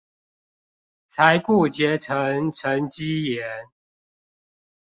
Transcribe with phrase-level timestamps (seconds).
[1.07, 3.69] 才固結成沈積岩